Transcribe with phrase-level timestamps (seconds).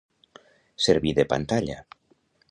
[0.85, 1.77] Servir de pantalla.